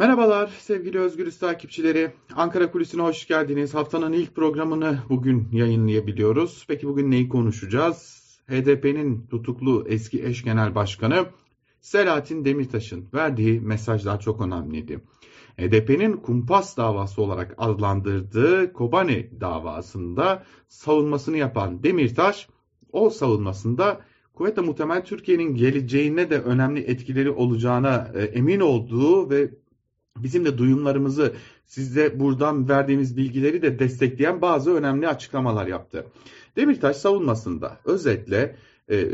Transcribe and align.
Merhabalar 0.00 0.50
sevgili 0.60 0.98
Özgürüz 0.98 1.38
takipçileri. 1.38 2.10
Ankara 2.36 2.70
Kulisi'ne 2.70 3.02
hoş 3.02 3.26
geldiniz. 3.26 3.74
Haftanın 3.74 4.12
ilk 4.12 4.34
programını 4.34 4.98
bugün 5.08 5.48
yayınlayabiliyoruz. 5.52 6.64
Peki 6.68 6.88
bugün 6.88 7.10
neyi 7.10 7.28
konuşacağız? 7.28 8.20
HDP'nin 8.48 9.26
tutuklu 9.26 9.84
eski 9.88 10.24
eş 10.24 10.44
genel 10.44 10.74
başkanı 10.74 11.26
Selahattin 11.80 12.44
Demirtaş'ın 12.44 13.08
verdiği 13.14 13.60
mesajlar 13.60 14.20
çok 14.20 14.40
önemliydi. 14.40 15.00
HDP'nin 15.58 16.16
kumpas 16.16 16.76
davası 16.76 17.22
olarak 17.22 17.54
adlandırdığı 17.58 18.72
Kobani 18.72 19.30
davasında 19.40 20.44
savunmasını 20.68 21.36
yapan 21.36 21.82
Demirtaş, 21.82 22.48
o 22.92 23.10
savunmasında 23.10 24.00
kuvvetle 24.34 24.62
muhtemel 24.62 25.04
Türkiye'nin 25.04 25.54
geleceğine 25.54 26.30
de 26.30 26.40
önemli 26.40 26.80
etkileri 26.80 27.30
olacağına 27.30 28.10
e, 28.14 28.22
emin 28.22 28.60
olduğu 28.60 29.30
ve 29.30 29.50
bizim 30.16 30.44
de 30.44 30.58
duyumlarımızı 30.58 31.32
size 31.66 32.20
buradan 32.20 32.68
verdiğimiz 32.68 33.16
bilgileri 33.16 33.62
de 33.62 33.78
destekleyen 33.78 34.42
bazı 34.42 34.74
önemli 34.74 35.08
açıklamalar 35.08 35.66
yaptı. 35.66 36.06
Demirtaş 36.56 36.96
savunmasında 36.96 37.80
özetle 37.84 38.56
e, 38.90 39.08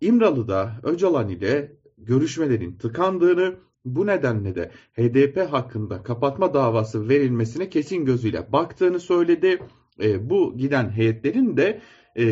İmralı'da 0.00 0.72
Öcalan 0.82 1.28
ile 1.28 1.72
görüşmelerin 1.98 2.72
tıkandığını 2.76 3.54
bu 3.84 4.06
nedenle 4.06 4.54
de 4.54 4.70
HDP 4.96 5.52
hakkında 5.52 6.02
kapatma 6.02 6.54
davası 6.54 7.08
verilmesine 7.08 7.68
kesin 7.70 8.04
gözüyle 8.04 8.52
baktığını 8.52 9.00
söyledi. 9.00 9.58
E, 10.02 10.30
bu 10.30 10.56
giden 10.56 10.90
heyetlerin 10.90 11.56
de 11.56 11.80
e, 12.16 12.24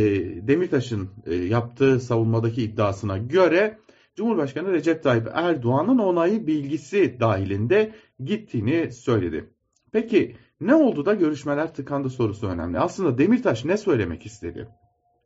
Demirtaş'ın 0.48 1.09
e, 1.27 1.34
yaptığı 1.34 2.01
savunmadaki 2.01 2.62
iddiasına 2.62 3.19
göre 3.19 3.79
Cumhurbaşkanı 4.15 4.73
Recep 4.73 5.02
Tayyip 5.02 5.29
Erdoğan'ın 5.33 5.98
onayı 5.98 6.47
bilgisi 6.47 7.20
dahilinde 7.20 7.95
gittiğini 8.25 8.93
söyledi. 8.93 9.51
Peki 9.93 10.37
ne 10.61 10.75
oldu 10.75 11.07
da 11.07 11.15
görüşmeler 11.15 11.75
tıkandı 11.75 12.11
sorusu 12.11 12.47
önemli. 12.47 12.78
Aslında 12.78 13.19
Demirtaş 13.19 13.64
ne 13.64 13.77
söylemek 13.77 14.27
istedi? 14.27 14.69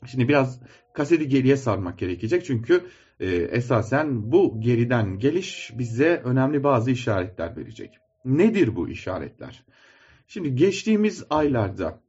Şimdi 0.06 0.28
biraz 0.28 0.60
kaseti 0.94 1.28
geriye 1.28 1.56
sarmak 1.56 1.98
gerekecek 1.98 2.44
çünkü 2.44 2.84
e, 3.20 3.26
esasen 3.26 4.32
bu 4.32 4.60
geriden 4.60 5.18
geliş 5.18 5.72
bize 5.78 6.22
önemli 6.24 6.64
bazı 6.64 6.90
işaretler 6.90 7.56
verecek. 7.56 7.98
Nedir 8.24 8.76
bu 8.76 8.88
işaretler? 8.88 9.64
Şimdi 10.26 10.54
geçtiğimiz 10.54 11.24
aylarda 11.30 12.00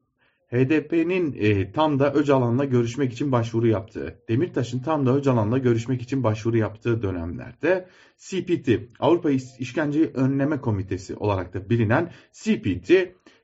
HDP'nin 0.52 1.36
e, 1.40 1.72
tam 1.72 2.00
da 2.00 2.14
Öcalan'la 2.14 2.66
görüşmek 2.66 3.14
için 3.14 3.32
başvuru 3.32 3.68
yaptığı, 3.68 4.20
Demirtaş'ın 4.30 4.80
tam 4.80 5.06
da 5.06 5.16
Öcalan'la 5.16 5.58
görüşmek 5.58 6.02
için 6.02 6.24
başvuru 6.24 6.58
yaptığı 6.58 7.02
dönemlerde 7.02 7.88
CPT, 8.18 8.70
Avrupa 9.00 9.32
İşkenceyi 9.60 10.12
Önleme 10.14 10.62
Komitesi 10.62 11.16
olarak 11.16 11.54
da 11.54 11.70
bilinen 11.70 12.12
CPT, 12.32 12.92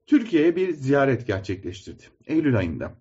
Türkiye'ye 0.08 0.56
bir 0.56 0.74
ziyaret 0.74 1.28
gerçekleştirdi. 1.28 2.04
Eylül 2.28 2.58
ayında. 2.58 2.92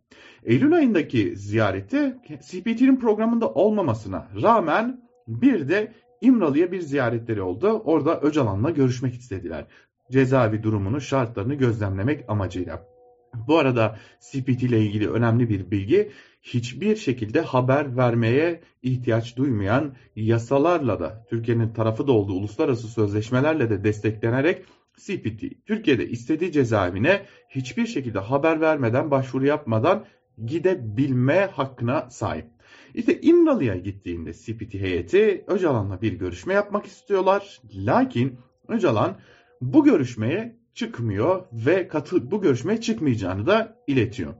Eylül 0.44 0.72
ayındaki 0.72 1.36
ziyareti 1.36 2.16
CPT'nin 2.46 2.96
programında 2.96 3.52
olmamasına 3.52 4.28
rağmen 4.42 5.08
bir 5.28 5.68
de 5.68 5.92
İmralı'ya 6.20 6.72
bir 6.72 6.80
ziyaretleri 6.80 7.42
oldu. 7.42 7.68
Orada 7.68 8.20
Öcalan'la 8.20 8.70
görüşmek 8.70 9.14
istediler. 9.14 9.66
Cezaevi 10.10 10.62
durumunu, 10.62 11.00
şartlarını 11.00 11.54
gözlemlemek 11.54 12.24
amacıyla. 12.28 12.91
Bu 13.34 13.58
arada 13.58 13.98
CPT 14.20 14.62
ile 14.62 14.80
ilgili 14.80 15.10
önemli 15.10 15.48
bir 15.48 15.70
bilgi 15.70 16.12
hiçbir 16.42 16.96
şekilde 16.96 17.40
haber 17.40 17.96
vermeye 17.96 18.60
ihtiyaç 18.82 19.36
duymayan 19.36 19.94
yasalarla 20.16 21.00
da 21.00 21.26
Türkiye'nin 21.30 21.72
tarafı 21.72 22.06
da 22.06 22.12
olduğu 22.12 22.32
uluslararası 22.32 22.88
sözleşmelerle 22.88 23.70
de 23.70 23.84
desteklenerek 23.84 24.64
CPT 24.98 25.66
Türkiye'de 25.66 26.08
istediği 26.08 26.52
cezaevine 26.52 27.22
hiçbir 27.48 27.86
şekilde 27.86 28.18
haber 28.18 28.60
vermeden 28.60 29.10
başvuru 29.10 29.46
yapmadan 29.46 30.04
gidebilme 30.46 31.48
hakkına 31.52 32.10
sahip. 32.10 32.46
İşte 32.94 33.20
İmralı'ya 33.20 33.76
gittiğinde 33.76 34.32
CPT 34.32 34.74
heyeti 34.74 35.44
Öcalan'la 35.46 36.02
bir 36.02 36.12
görüşme 36.12 36.54
yapmak 36.54 36.86
istiyorlar. 36.86 37.60
Lakin 37.74 38.38
Öcalan 38.68 39.16
bu 39.60 39.84
görüşmeye 39.84 40.61
çıkmıyor 40.74 41.44
ve 41.52 41.88
katı, 41.88 42.30
bu 42.30 42.42
görüşmeye 42.42 42.80
çıkmayacağını 42.80 43.46
da 43.46 43.76
iletiyor. 43.86 44.34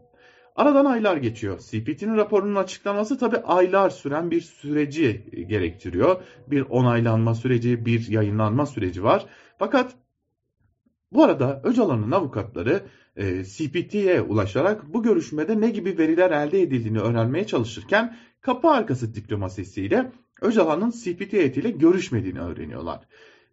Aradan 0.57 0.85
aylar 0.85 1.17
geçiyor. 1.17 1.59
CPT'nin 1.59 2.17
raporunun 2.17 2.55
açıklaması 2.55 3.19
tabi 3.19 3.37
aylar 3.37 3.91
süren 3.91 4.31
bir 4.31 4.41
süreci 4.41 5.31
gerektiriyor. 5.49 6.23
Bir 6.47 6.61
onaylanma 6.61 7.35
süreci, 7.35 7.87
bir 7.87 8.09
yayınlanma 8.09 8.67
süreci 8.67 9.05
var. 9.05 9.27
Fakat 9.59 9.95
bu 11.13 11.25
arada 11.25 11.61
Öcalan'ın 11.65 12.11
avukatları 12.11 12.83
e, 13.17 13.45
CPT'ye 13.45 14.21
ulaşarak 14.21 14.95
bu 14.95 15.03
görüşmede 15.03 15.61
ne 15.61 15.71
gibi 15.71 15.99
veriler 15.99 16.31
elde 16.31 16.63
edildiğini 16.63 17.01
öğrenmeye 17.01 17.47
çalışırken 17.47 18.17
kapı 18.41 18.69
arkası 18.69 19.15
diplomasisiyle 19.15 20.13
Öcalan'ın 20.43 20.91
CPT 20.91 21.33
heyetiyle 21.33 21.71
görüşmediğini 21.71 22.41
öğreniyorlar. 22.41 23.01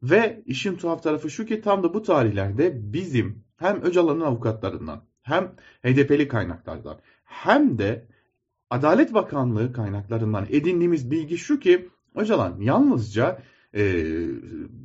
Ve 0.04 0.44
işin 0.46 0.76
tuhaf 0.76 1.04
tarafı 1.04 1.30
şu 1.30 1.46
ki 1.46 1.62
tam 1.62 1.84
da 1.84 1.94
bu 1.94 2.02
tarihlerde 2.02 2.94
bizim 2.94 3.44
hem 3.58 3.82
Öcalan'ın 3.82 4.22
avukatlarından 4.22 5.04
hem 5.22 5.56
HDP'li 5.84 6.28
kaynaklardan 6.28 7.00
hem 7.24 7.78
de 7.78 8.08
Adalet 8.70 9.14
Bakanlığı 9.14 9.74
kaynaklarından 9.74 10.46
edindiğimiz 10.50 11.12
bilgi 11.12 11.38
şu 11.38 11.60
ki 11.60 11.90
Öcalan 12.16 12.60
yalnızca 12.62 13.42
e, 13.76 14.04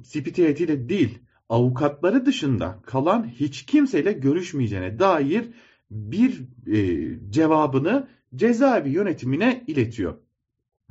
CPT 0.03 0.39
heyetiyle 0.39 0.89
değil 0.89 1.19
avukatları 1.49 2.27
dışında 2.27 2.79
kalan 2.87 3.29
hiç 3.29 3.67
kimseyle 3.67 4.13
görüşmeyeceğine 4.13 4.99
dair 4.99 5.51
bir 5.91 6.43
e, 6.67 7.09
cevabını 7.31 8.09
cezaevi 8.35 8.91
yönetimine 8.91 9.65
iletiyor. 9.67 10.15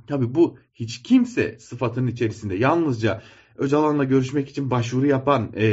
Tabi 0.08 0.36
bu 0.36 0.58
hiç 0.74 1.04
kimse 1.04 1.60
sıfatının 1.60 2.08
içerisinde 2.08 2.56
yalnızca 2.56 3.22
Öcalan'la 3.58 4.04
görüşmek 4.04 4.50
için 4.50 4.72
başvuru 4.72 5.06
yapan 5.06 5.52
e, 5.56 5.70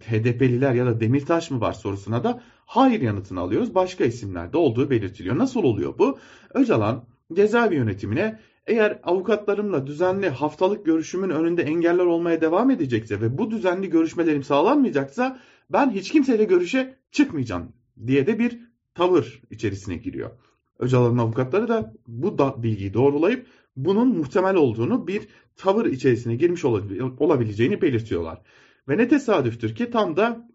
HDP'liler 0.00 0.74
ya 0.74 0.86
da 0.86 1.00
Demirtaş 1.00 1.50
mı 1.50 1.60
var 1.60 1.72
sorusuna 1.72 2.24
da 2.24 2.42
hayır 2.66 3.00
yanıtını 3.00 3.40
alıyoruz. 3.40 3.74
Başka 3.74 4.04
isimlerde 4.04 4.56
olduğu 4.56 4.90
belirtiliyor. 4.90 5.38
Nasıl 5.38 5.62
oluyor 5.62 5.98
bu? 5.98 6.18
Öcalan 6.54 7.04
cezaevi 7.32 7.74
yönetimine 7.74 8.40
eğer 8.66 9.00
avukatlarımla 9.02 9.86
düzenli 9.86 10.28
haftalık 10.28 10.86
görüşümün 10.86 11.30
önünde 11.30 11.62
engeller 11.62 12.04
olmaya 12.04 12.40
devam 12.40 12.70
edecekse 12.70 13.20
ve 13.20 13.38
bu 13.38 13.50
düzenli 13.50 13.90
görüşmelerim 13.90 14.42
sağlanmayacaksa 14.42 15.38
ben 15.70 15.90
hiç 15.90 16.12
kimseyle 16.12 16.44
görüşe 16.44 16.96
çıkmayacağım 17.10 17.72
diye 18.06 18.26
de 18.26 18.38
bir 18.38 18.60
tavır 18.94 19.42
içerisine 19.50 19.96
giriyor. 19.96 20.30
Öcalan'ın 20.78 21.18
avukatları 21.18 21.68
da 21.68 21.94
bu 22.06 22.38
da 22.38 22.62
bilgiyi 22.62 22.94
doğrulayıp 22.94 23.46
bunun 23.76 24.08
muhtemel 24.08 24.54
olduğunu 24.54 25.06
bir 25.06 25.28
tavır 25.56 25.86
içerisine 25.86 26.36
girmiş 26.36 26.64
olabileceğini 26.64 27.82
belirtiyorlar. 27.82 28.42
Ve 28.88 28.96
ne 28.96 29.08
tesadüftür 29.08 29.74
ki 29.74 29.90
tam 29.90 30.16
da 30.16 30.48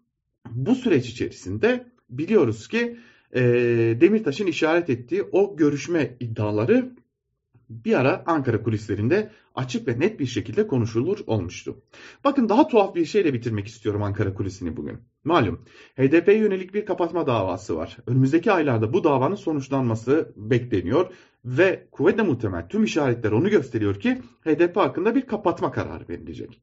bu 0.50 0.74
süreç 0.74 1.08
içerisinde 1.08 1.86
biliyoruz 2.10 2.68
ki 2.68 2.96
Demirtaş'ın 4.00 4.46
işaret 4.46 4.90
ettiği 4.90 5.22
o 5.22 5.56
görüşme 5.56 6.16
iddiaları 6.20 6.92
bir 7.84 8.00
ara 8.00 8.22
Ankara 8.26 8.62
kulislerinde 8.62 9.30
açık 9.54 9.88
ve 9.88 10.00
net 10.00 10.20
bir 10.20 10.26
şekilde 10.26 10.66
konuşulur 10.66 11.18
olmuştu. 11.26 11.76
Bakın 12.24 12.48
daha 12.48 12.68
tuhaf 12.68 12.94
bir 12.94 13.04
şeyle 13.04 13.34
bitirmek 13.34 13.66
istiyorum 13.66 14.02
Ankara 14.02 14.34
kulisini 14.34 14.76
bugün. 14.76 14.98
Malum 15.24 15.64
HDP'ye 15.96 16.38
yönelik 16.38 16.74
bir 16.74 16.86
kapatma 16.86 17.26
davası 17.26 17.76
var. 17.76 17.96
Önümüzdeki 18.06 18.52
aylarda 18.52 18.92
bu 18.92 19.04
davanın 19.04 19.34
sonuçlanması 19.34 20.32
bekleniyor 20.36 21.12
ve 21.44 21.88
kuvvetle 21.92 22.22
muhtemel 22.22 22.68
tüm 22.68 22.84
işaretler 22.84 23.32
onu 23.32 23.50
gösteriyor 23.50 24.00
ki 24.00 24.22
HDP 24.44 24.76
hakkında 24.76 25.14
bir 25.14 25.22
kapatma 25.22 25.72
kararı 25.72 26.08
verilecek. 26.08 26.62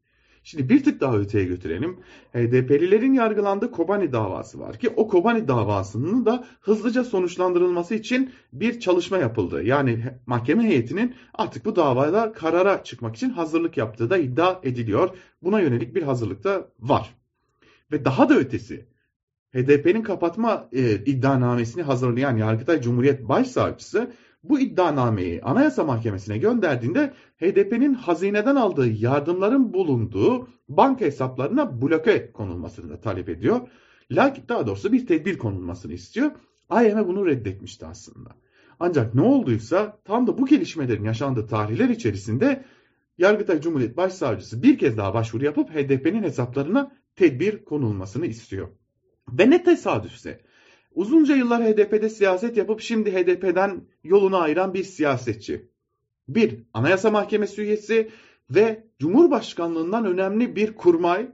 Şimdi 0.50 0.70
bir 0.70 0.84
tık 0.84 1.02
daha 1.02 1.18
öteye 1.18 1.46
götürelim. 1.46 2.00
HDP'lilerin 2.34 3.13
yargılandığı 3.13 3.72
Kobani 3.72 4.12
davası 4.12 4.60
var 4.60 4.80
ki 4.80 4.90
o 4.90 5.07
Kobani 5.07 5.48
davasının 5.48 6.25
da 6.25 6.48
hızlıca 6.62 7.04
sonuçlandırılması 7.04 7.96
için 7.96 8.31
bir 8.54 8.80
çalışma 8.80 9.18
yapıldı. 9.18 9.63
Yani 9.63 10.04
mahkeme 10.25 10.63
heyetinin 10.63 11.16
artık 11.34 11.66
bu 11.66 11.75
davada 11.75 12.31
karara 12.31 12.84
çıkmak 12.84 13.16
için 13.16 13.30
hazırlık 13.30 13.78
yaptığı 13.78 14.10
da 14.10 14.18
iddia 14.18 14.60
ediliyor. 14.63 15.10
Buna 15.44 15.60
yönelik 15.60 15.96
bir 15.96 16.04
hazırlık 16.04 16.44
da 16.44 16.68
var. 16.80 17.16
Ve 17.92 18.06
daha 18.06 18.30
da 18.30 18.36
ötesi 18.36 18.86
HDP'nin 19.54 20.02
kapatma 20.02 20.69
e, 20.72 20.92
iddianamesini 20.95 21.84
hazırlayan 21.84 22.38
Yargıtay 22.38 22.81
Cumhuriyet 22.81 23.30
Başsavcısı 23.30 24.12
bu 24.44 24.59
iddianameyi 24.59 25.41
Anayasa 25.41 25.83
Mahkemesi'ne 25.83 26.38
gönderdiğinde 26.38 27.13
HDP'nin 27.41 27.94
hazineden 27.94 28.56
aldığı 28.56 28.88
yardımların 28.88 29.74
bulunduğu 29.74 30.47
banka 30.69 31.06
hesaplarına 31.06 31.81
bloke 31.81 32.31
konulmasını 32.31 32.89
da 32.89 33.01
talep 33.01 33.30
ediyor. 33.30 33.62
Lakin 34.12 34.44
daha 34.50 34.68
doğrusu 34.68 34.91
bir 34.91 35.07
tedbir 35.07 35.38
konulmasını 35.38 35.94
istiyor. 35.94 36.31
IMF 36.71 37.07
bunu 37.07 37.25
reddetmişti 37.25 37.86
aslında. 37.86 38.30
Ancak 38.80 39.15
ne 39.15 39.21
olduysa 39.21 40.00
tam 40.06 40.27
da 40.27 40.38
bu 40.38 40.45
gelişmelerin 40.45 41.03
yaşandığı 41.03 41.47
tarihler 41.47 41.89
içerisinde 41.89 42.65
Yargıtay 43.18 43.62
Cumhuriyet 43.62 43.97
Başsavcısı 43.97 44.63
bir 44.63 44.77
kez 44.77 44.97
daha 44.97 45.13
başvuru 45.13 45.45
yapıp 45.45 45.69
HDP'nin 45.69 46.24
hesaplarına 46.24 46.92
tedbir 47.15 47.65
konulmasını 47.65 48.25
istiyor. 48.25 48.68
Ve 49.31 49.50
ne 49.50 49.63
tesadüfse 49.63 50.42
uzunca 51.00 51.36
yıllar 51.36 51.63
HDP'de 51.63 52.10
siyaset 52.10 52.57
yapıp 52.57 52.81
şimdi 52.81 53.12
HDP'den 53.12 53.81
yolunu 54.04 54.38
ayıran 54.38 54.74
bir 54.74 54.84
siyasetçi. 54.84 55.66
Bir 56.28 56.60
Anayasa 56.74 57.12
Mahkemesi 57.12 57.62
üyesi 57.62 58.10
ve 58.50 58.84
Cumhurbaşkanlığından 59.00 60.06
önemli 60.06 60.56
bir 60.56 60.75
kurmay 60.75 61.30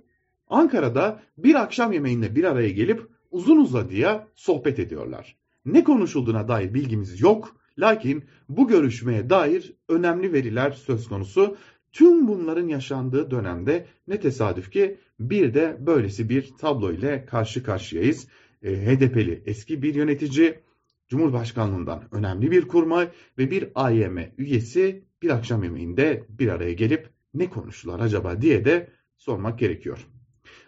Ankara'da 0.47 1.21
bir 1.37 1.55
akşam 1.55 1.91
yemeğinde 1.91 2.35
bir 2.35 2.43
araya 2.43 2.69
gelip 2.69 3.07
uzun 3.31 3.57
uzadıya 3.57 4.27
sohbet 4.35 4.79
ediyorlar. 4.79 5.35
Ne 5.65 5.83
konuşulduğuna 5.83 6.47
dair 6.47 6.73
bilgimiz 6.73 7.21
yok. 7.21 7.55
Lakin 7.77 8.23
bu 8.49 8.67
görüşmeye 8.67 9.29
dair 9.29 9.73
önemli 9.89 10.33
veriler 10.33 10.71
söz 10.71 11.07
konusu. 11.07 11.57
Tüm 11.93 12.27
bunların 12.27 12.67
yaşandığı 12.67 13.31
dönemde 13.31 13.85
ne 14.07 14.19
tesadüf 14.19 14.71
ki 14.71 14.97
bir 15.19 15.53
de 15.53 15.77
böylesi 15.79 16.29
bir 16.29 16.49
tablo 16.57 16.91
ile 16.91 17.25
karşı 17.25 17.63
karşıyayız. 17.63 18.27
E, 18.63 18.85
HDP'li 18.85 19.43
eski 19.45 19.81
bir 19.81 19.95
yönetici, 19.95 20.59
Cumhurbaşkanlığından 21.07 22.03
önemli 22.11 22.51
bir 22.51 22.67
kurmay 22.67 23.09
ve 23.37 23.51
bir 23.51 23.69
AYM 23.75 24.17
üyesi 24.37 25.05
bir 25.21 25.29
akşam 25.29 25.63
yemeğinde 25.63 26.23
bir 26.29 26.47
araya 26.47 26.73
gelip 26.73 27.09
ne 27.33 27.49
konuştular 27.49 27.99
acaba 27.99 28.41
diye 28.41 28.65
de 28.65 28.89
sormak 29.17 29.59
gerekiyor. 29.59 30.07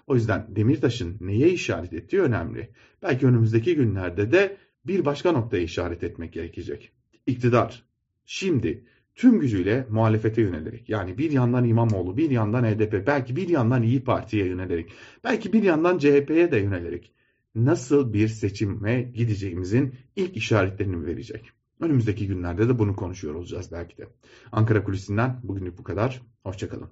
O 0.07 0.16
yüzden 0.16 0.45
Demirtaş'ın 0.56 1.18
neye 1.22 1.50
işaret 1.50 1.94
ettiği 1.94 2.22
önemli. 2.22 2.69
Belki 3.04 3.28
önümüzdeki 3.28 3.75
günlerde 3.75 4.31
de 4.31 4.57
bir 4.86 5.06
başka 5.06 5.31
noktaya 5.31 5.63
işaret 5.63 6.04
etmek 6.04 6.33
gerekecek. 6.33 6.92
İktidar 7.28 7.83
şimdi 8.25 8.83
tüm 9.16 9.40
gücüyle 9.40 9.88
muhalefete 9.90 10.42
yönelerek 10.42 10.90
yani 10.90 11.18
bir 11.18 11.31
yandan 11.31 11.66
İmamoğlu, 11.66 12.18
bir 12.18 12.30
yandan 12.30 12.63
HDP, 12.63 13.07
belki 13.07 13.36
bir 13.36 13.50
yandan 13.50 13.83
İyi 13.83 14.04
Parti'ye 14.04 14.45
yönelerek, 14.45 14.92
belki 15.24 15.54
bir 15.54 15.63
yandan 15.63 15.98
CHP'ye 15.98 16.51
de 16.51 16.57
yönelerek 16.57 17.12
nasıl 17.65 18.13
bir 18.13 18.27
seçime 18.27 19.01
gideceğimizin 19.01 19.95
ilk 20.15 20.38
işaretlerini 20.38 21.06
verecek. 21.06 21.51
Önümüzdeki 21.80 22.27
günlerde 22.27 22.69
de 22.69 22.80
bunu 22.80 22.95
konuşuyor 22.95 23.36
olacağız 23.36 23.71
belki 23.71 23.98
de. 23.98 24.07
Ankara 24.51 24.83
Kulisi'nden 24.83 25.39
bugünlük 25.44 25.77
bu 25.77 25.83
kadar. 25.83 26.21
Hoşçakalın. 26.44 26.89